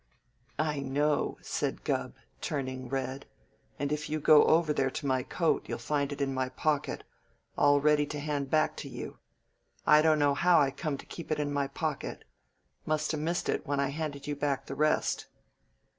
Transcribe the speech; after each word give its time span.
"I 0.57 0.79
know," 0.79 1.37
said 1.43 1.83
Gubb, 1.83 2.15
turning 2.41 2.89
red. 2.89 3.27
"And 3.77 3.91
if 3.91 4.09
you 4.09 4.19
go 4.19 4.45
over 4.45 4.73
there 4.73 4.89
to 4.89 5.05
my 5.05 5.21
coat, 5.21 5.69
you'll 5.69 5.77
find 5.77 6.11
it 6.11 6.19
in 6.21 6.33
my 6.33 6.49
pocket, 6.49 7.03
all 7.55 7.79
ready 7.79 8.07
to 8.07 8.19
hand 8.19 8.49
back 8.49 8.75
to 8.77 8.89
you. 8.89 9.19
I 9.85 10.01
don't 10.01 10.17
know 10.17 10.33
how 10.33 10.59
I 10.59 10.71
come 10.71 10.97
to 10.97 11.05
keep 11.05 11.29
it 11.31 11.39
in 11.39 11.53
my 11.53 11.67
pocket. 11.67 12.23
Must 12.83 13.11
ha' 13.11 13.15
missed 13.17 13.47
it, 13.47 13.67
when 13.67 13.79
I 13.79 13.89
handed 13.89 14.25
you 14.25 14.35
back 14.35 14.65
the 14.65 14.73
rest." 14.73 15.27